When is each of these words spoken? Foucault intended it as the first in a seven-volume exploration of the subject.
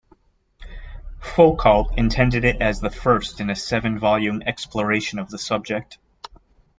Foucault 1.19 1.93
intended 1.95 2.43
it 2.43 2.59
as 2.59 2.79
the 2.79 2.89
first 2.89 3.39
in 3.39 3.51
a 3.51 3.55
seven-volume 3.55 4.41
exploration 4.47 5.19
of 5.19 5.29
the 5.29 5.37
subject. 5.37 5.99